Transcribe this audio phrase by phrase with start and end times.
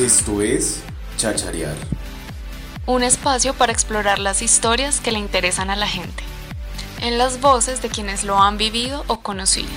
[0.00, 0.80] Esto es
[1.18, 1.74] Chacharear.
[2.86, 6.22] Un espacio para explorar las historias que le interesan a la gente,
[7.02, 9.68] en las voces de quienes lo han vivido o conocido.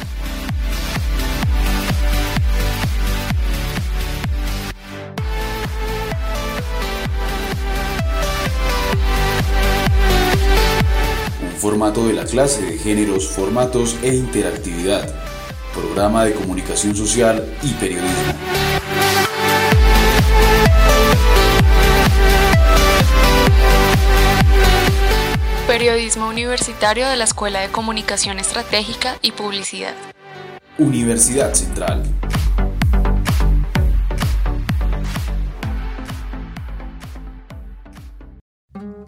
[11.41, 15.13] Un formato de la clase de géneros, formatos e interactividad.
[15.73, 18.62] Programa de comunicación social y periodismo.
[25.67, 29.95] Periodismo Universitario de la Escuela de Comunicación Estratégica y Publicidad.
[30.77, 32.03] Universidad Central.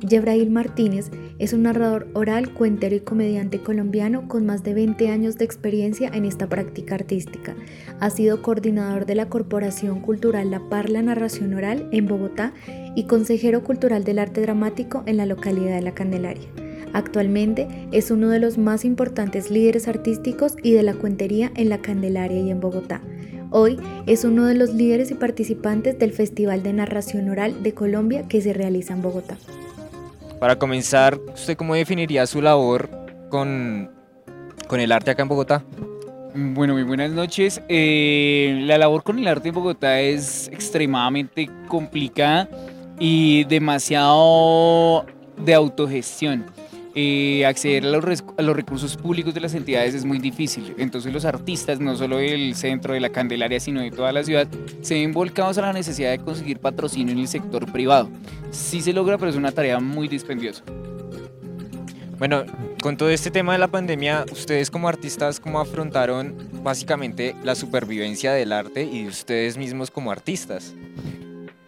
[0.08, 1.10] Yebrail Martínez
[1.40, 6.10] es un narrador oral, cuentero y comediante colombiano con más de 20 años de experiencia
[6.14, 7.56] en esta práctica artística.
[8.00, 12.54] Ha sido coordinador de la Corporación Cultural La Parla Narración Oral en Bogotá
[12.96, 16.48] y consejero cultural del arte dramático en la localidad de La Candelaria.
[16.94, 21.80] Actualmente es uno de los más importantes líderes artísticos y de la cuentería en La
[21.80, 23.02] Candelaria y en Bogotá.
[23.50, 28.28] Hoy es uno de los líderes y participantes del Festival de Narración Oral de Colombia
[28.28, 29.38] que se realiza en Bogotá.
[30.40, 32.90] Para comenzar, ¿usted cómo definiría su labor
[33.30, 33.92] con,
[34.68, 35.64] con el arte acá en Bogotá?
[36.34, 37.62] Bueno, muy buenas noches.
[37.70, 42.50] Eh, la labor con el arte en Bogotá es extremadamente complicada
[43.00, 45.06] y demasiado
[45.38, 46.46] de autogestión.
[46.98, 50.74] Eh, acceder a los, recursos públicos de las entidades es muy difícil.
[50.78, 54.48] Entonces los artistas, no solo del centro de la Candelaria, sino de toda la ciudad,
[54.82, 58.10] se ven volcados a la necesidad de conseguir patrocinio en el sector privado.
[58.50, 60.64] Sí se logra, pero es una tarea muy dispendiosa.
[62.18, 62.46] Bueno,
[62.82, 68.32] con todo este tema de la pandemia, ustedes como artistas, ¿cómo afrontaron básicamente la supervivencia
[68.32, 70.74] del arte y de ustedes mismos como artistas?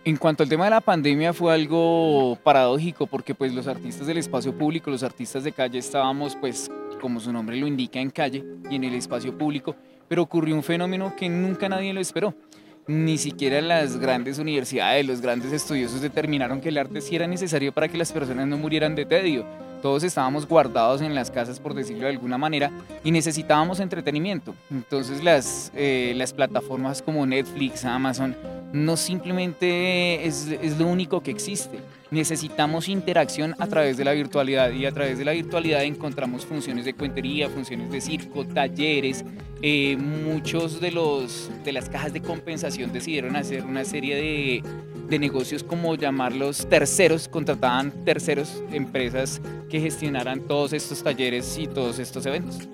[0.08, 4.18] En cuanto al tema de la pandemia fue algo paradójico porque pues los artistas del
[4.18, 8.42] espacio público, los artistas de calle estábamos pues como su nombre lo indica en calle
[8.70, 9.76] y en el espacio público,
[10.08, 12.34] pero ocurrió un fenómeno que nunca nadie lo esperó.
[12.88, 17.74] Ni siquiera las grandes universidades, los grandes estudiosos determinaron que el arte sí era necesario
[17.74, 19.46] para que las personas no murieran de tedio.
[19.82, 22.72] Todos estábamos guardados en las casas, por decirlo de alguna manera,
[23.04, 24.56] y necesitábamos entretenimiento.
[24.72, 28.38] Entonces las, eh, las plataformas como Netflix, Amazon,
[28.86, 31.80] no simplemente es, es, lo único que existe.
[32.12, 36.86] Necesitamos interacción a través de la virtualidad y a través de la virtualidad encontramos funciones
[36.86, 39.26] de cuentería, funciones de circo, talleres.
[39.62, 44.64] Eh, muchos de, los, de las cajas de compensación decidieron hacer una serie de,
[45.10, 52.00] de negocios como llamarlos terceros, contrataban terceros, empresas que gestionaran todos estos talleres y todos
[52.00, 52.70] estos eventos.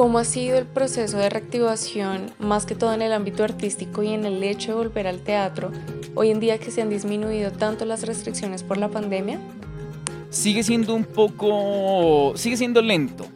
[0.00, 4.08] ¿Cómo ha sido el proceso de reactivación, más que todo en el ámbito artístico y
[4.08, 5.72] en el hecho de volver al teatro,
[6.14, 9.38] hoy en día que se han disminuido tanto las restricciones por la pandemia?
[10.30, 13.26] Sigue siendo un poco, sigue siendo lento.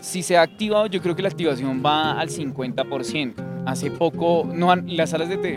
[0.00, 3.34] Si se ha activado, yo creo que la activación va al 50%.
[3.66, 4.84] Hace poco, no de,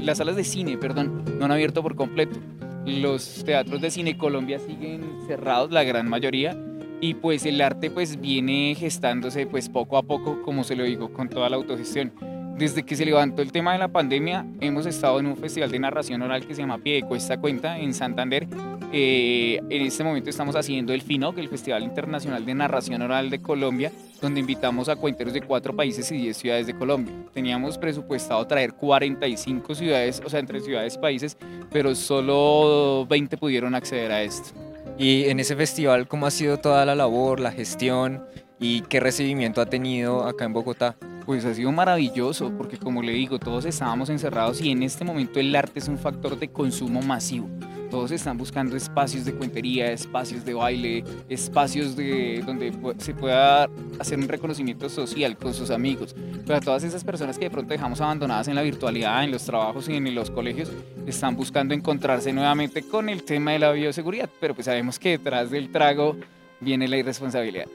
[0.01, 2.37] las salas de cine, perdón, no han abierto por completo.
[2.85, 6.57] Los teatros de cine Colombia siguen cerrados, la gran mayoría,
[7.01, 11.13] y pues el arte pues viene gestándose pues poco a poco, como se lo digo,
[11.13, 12.11] con toda la autogestión.
[12.57, 15.79] Desde que se levantó el tema de la pandemia, hemos estado en un festival de
[15.79, 18.47] narración oral que se llama Pie de Cuesta Cuenta en Santander.
[18.91, 23.41] Eh, en este momento estamos haciendo el FINOC, el Festival Internacional de Narración Oral de
[23.41, 27.13] Colombia, donde invitamos a cuenteros de cuatro países y 10 ciudades de Colombia.
[27.33, 31.38] Teníamos presupuestado traer 45 ciudades, o sea, entre ciudades y países,
[31.71, 34.69] pero solo 20 pudieron acceder a esto.
[34.99, 38.25] Y en ese festival, ¿cómo ha sido toda la labor, la gestión
[38.59, 40.97] y qué recibimiento ha tenido acá en Bogotá?
[41.25, 45.39] Pues ha sido maravilloso, porque como le digo, todos estábamos encerrados y en este momento
[45.39, 47.47] el arte es un factor de consumo masivo.
[47.89, 53.67] Todos están buscando espacios de cuentería, espacios de baile, espacios de, donde se pueda
[53.97, 56.15] hacer un reconocimiento social con sus amigos.
[56.45, 59.44] Pero a todas esas personas que de pronto dejamos abandonadas en la virtualidad, en los
[59.44, 60.71] trabajos y en los colegios,
[61.07, 64.30] están buscando encontrarse nuevamente con el tema de la bioseguridad.
[64.39, 66.15] Pero pues sabemos que detrás del trago
[66.59, 67.65] viene la irresponsabilidad.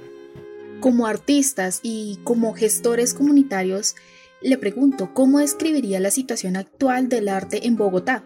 [0.81, 3.97] Como artistas y como gestores comunitarios,
[4.43, 8.23] le pregunto, ¿cómo describiría la situación actual del arte en Bogotá?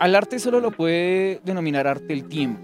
[0.00, 2.62] Al arte solo lo puede denominar arte el tiempo.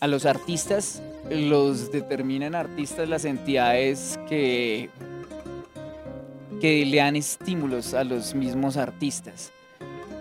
[0.00, 4.90] A los artistas los determinan artistas las entidades que,
[6.60, 9.50] que le dan estímulos a los mismos artistas.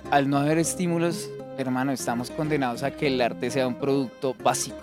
[0.10, 4.78] Al no haber estímulos, hermano, estamos condenados a que el arte sea un producto básico.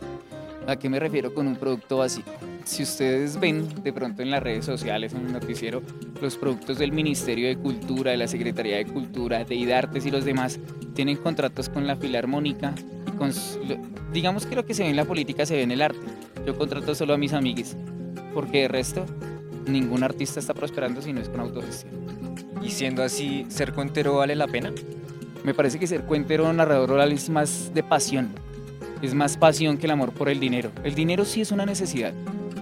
[0.67, 2.31] ¿A qué me refiero con un producto básico?
[2.65, 5.83] si ustedes ven de pronto en las redes sociales, en noticiero,
[6.21, 10.25] los productos del Ministerio de Cultura, de la Secretaría de Cultura, de IDARTES y los
[10.25, 10.59] demás,
[10.95, 12.75] tienen contratos con la Filarmónica
[13.07, 13.33] y con,
[14.13, 16.01] digamos que lo que se ve en la política se ve en el arte.
[16.47, 17.77] Yo contrato solo a mis amigues,
[18.33, 19.07] porque de resto
[19.67, 21.93] ningún artista está prosperando si no es con autogestión.
[22.63, 24.73] Y siendo así, ¿ser cuentero vale la pena?
[25.43, 28.31] Me parece que ser cuentero o narrador oral es más de pasión,
[29.03, 30.71] es más pasión que el amor por el dinero.
[30.85, 32.15] El dinero sí es una necesidad,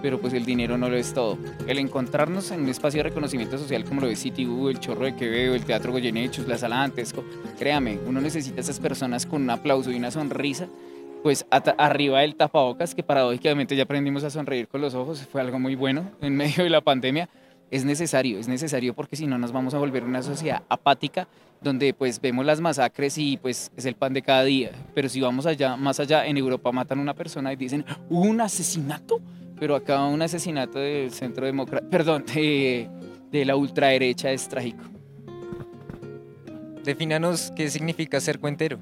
[0.03, 1.39] pero pues el dinero no lo es todo.
[1.67, 5.15] El encontrarnos en un espacio de reconocimiento social como lo es City el Chorro de
[5.15, 7.25] Quevedo, el Teatro Goyenechos, la Sala Antesco,
[7.59, 10.67] créame, uno necesita a esas personas con un aplauso y una sonrisa,
[11.23, 11.47] pues
[11.79, 15.77] arriba del tapabocas, que paradójicamente ya aprendimos a sonreír con los ojos, fue algo muy
[15.77, 17.29] bueno en medio de la pandemia,
[17.71, 21.29] es necesario, es necesario porque si no nos vamos a volver una sociedad apática
[21.63, 24.73] donde pues vemos las masacres y pues es el pan de cada día.
[24.95, 28.23] Pero si vamos allá, más allá, en Europa matan a una persona y dicen, ¿hubo
[28.23, 29.21] un asesinato?
[29.59, 32.89] Pero acá un asesinato del centro democrático, perdón, de,
[33.31, 34.83] de la ultraderecha es trágico.
[36.85, 38.79] Defínanos qué significa ser cuentero.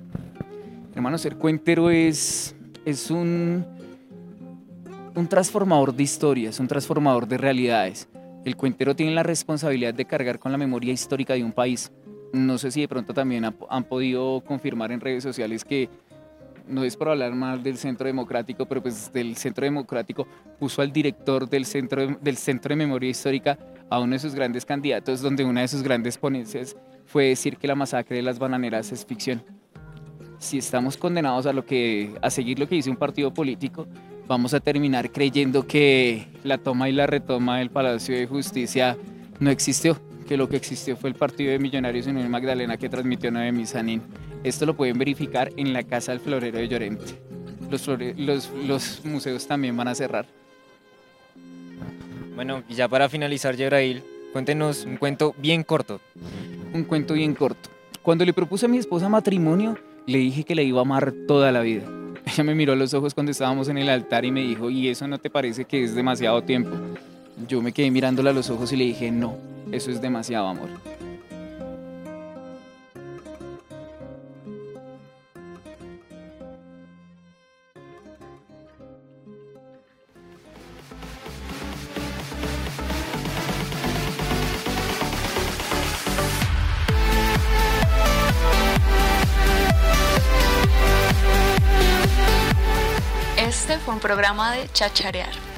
[0.94, 3.64] Hermano, ser cuentero es, es un,
[5.14, 8.08] un transformador de historias, un transformador de realidades.
[8.44, 11.93] El cuentero tiene la responsabilidad de cargar con la memoria histórica de un país.
[12.32, 15.90] No sé si de pronto también han podido confirmar en redes sociales que
[16.70, 20.26] no es por hablar mal del Centro Democrático, pero pues del Centro Democrático
[20.58, 23.58] puso al director del Centro de, del Centro de Memoria Histórica
[23.90, 26.76] a uno de sus grandes candidatos, donde una de sus grandes ponencias
[27.06, 29.43] fue decir que la masacre de las bananeras es ficción.
[30.38, 33.87] Si estamos condenados a, lo que, a seguir lo que dice un partido político,
[34.26, 38.96] vamos a terminar creyendo que la toma y la retoma del Palacio de Justicia
[39.40, 39.99] no existió,
[40.31, 44.00] que lo que existió fue el partido de Millonarios en Magdalena que transmitió Noemí Sanín.
[44.44, 47.21] Esto lo pueden verificar en la Casa del Florero de Llorente.
[47.69, 50.27] Los, los, los museos también van a cerrar.
[52.37, 56.00] Bueno, y ya para finalizar, Yebrail, cuéntenos un cuento bien corto.
[56.73, 57.69] Un cuento bien corto.
[58.00, 61.50] Cuando le propuse a mi esposa matrimonio, le dije que le iba a amar toda
[61.50, 61.91] la vida.
[62.25, 64.87] Ella me miró a los ojos cuando estábamos en el altar y me dijo, ¿y
[64.87, 66.71] eso no te parece que es demasiado tiempo?
[67.49, 70.70] Yo me quedé mirándola a los ojos y le dije, no, eso es demasiado amor.
[94.00, 95.50] programa de Chacharear.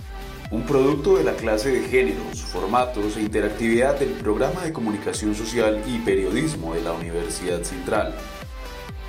[0.52, 5.82] Un producto de la clase de géneros, formatos e interactividad del programa de comunicación social
[5.86, 8.14] y periodismo de la Universidad Central.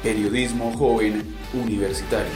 [0.02, 2.32] Periodismo joven universitario.